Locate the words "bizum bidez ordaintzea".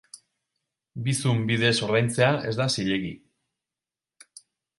1.07-2.31